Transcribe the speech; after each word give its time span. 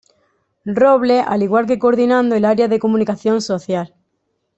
Robles, 0.65 1.23
al 1.27 1.43
igual 1.43 1.67
que 1.67 1.77
coordinando 1.77 2.33
el 2.33 2.45
área 2.45 2.67
de 2.67 2.79
comunicación 2.79 3.39
social. 3.39 3.93